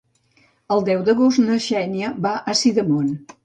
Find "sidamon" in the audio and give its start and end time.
2.65-3.17